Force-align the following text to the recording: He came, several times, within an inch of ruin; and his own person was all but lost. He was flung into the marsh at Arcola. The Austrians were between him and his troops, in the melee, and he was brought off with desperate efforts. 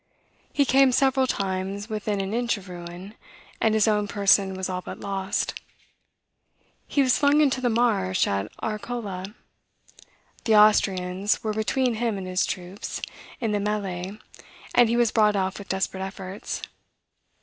He 0.51 0.65
came, 0.65 0.91
several 0.91 1.27
times, 1.27 1.87
within 1.87 2.19
an 2.21 2.33
inch 2.33 2.57
of 2.57 2.69
ruin; 2.69 3.13
and 3.61 3.75
his 3.75 3.87
own 3.87 4.07
person 4.07 4.55
was 4.55 4.67
all 4.67 4.81
but 4.81 4.99
lost. 4.99 5.53
He 6.87 7.03
was 7.03 7.19
flung 7.19 7.39
into 7.39 7.61
the 7.61 7.69
marsh 7.69 8.25
at 8.25 8.51
Arcola. 8.63 9.35
The 10.45 10.55
Austrians 10.55 11.43
were 11.43 11.53
between 11.53 11.93
him 12.01 12.17
and 12.17 12.25
his 12.25 12.47
troops, 12.47 13.03
in 13.39 13.51
the 13.51 13.59
melee, 13.59 14.17
and 14.73 14.89
he 14.89 14.97
was 14.97 15.11
brought 15.11 15.35
off 15.35 15.59
with 15.59 15.69
desperate 15.69 16.01
efforts. 16.01 16.63